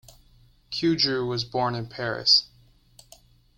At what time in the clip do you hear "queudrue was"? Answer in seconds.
0.75-1.43